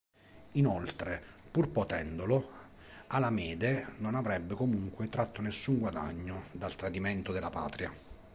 [0.53, 1.21] Inoltre,
[1.51, 2.43] pur potendolo,
[3.05, 7.93] Palamede non avrebbe comunque tratto nessun guadagno dal tradimento della patria.